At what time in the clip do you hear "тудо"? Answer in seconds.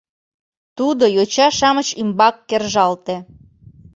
0.77-1.05